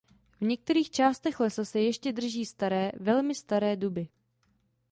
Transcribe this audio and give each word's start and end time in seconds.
V 0.41 0.41
některých 0.45 0.89
částech 0.89 1.39
lesa 1.39 1.65
se 1.65 1.79
ještě 1.79 2.11
drží 2.11 2.45
staré 2.45 2.91
velmi 2.99 3.35
staré 3.35 3.75
duby. 3.75 4.07